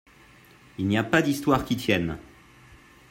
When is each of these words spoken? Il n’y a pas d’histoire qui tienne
Il 0.79 0.87
n’y 0.87 0.97
a 0.97 1.03
pas 1.03 1.21
d’histoire 1.21 1.63
qui 1.63 1.75
tienne 1.77 2.17